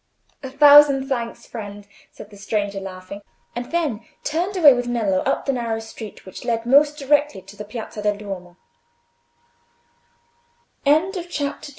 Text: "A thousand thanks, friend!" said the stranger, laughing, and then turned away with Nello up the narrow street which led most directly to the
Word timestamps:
"A 0.41 0.49
thousand 0.49 1.07
thanks, 1.07 1.45
friend!" 1.45 1.85
said 2.11 2.31
the 2.31 2.35
stranger, 2.35 2.79
laughing, 2.79 3.21
and 3.55 3.71
then 3.71 4.03
turned 4.23 4.57
away 4.57 4.73
with 4.73 4.87
Nello 4.87 5.19
up 5.19 5.45
the 5.45 5.53
narrow 5.53 5.77
street 5.77 6.25
which 6.25 6.43
led 6.43 6.65
most 6.65 6.97
directly 6.97 7.43
to 7.43 7.55
the 7.55 8.55